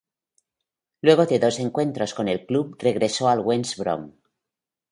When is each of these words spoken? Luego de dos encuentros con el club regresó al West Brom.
Luego 1.05 1.27
de 1.27 1.37
dos 1.43 1.59
encuentros 1.65 2.15
con 2.17 2.27
el 2.27 2.47
club 2.47 2.75
regresó 2.79 3.29
al 3.29 3.41
West 3.41 3.77
Brom. 3.77 4.03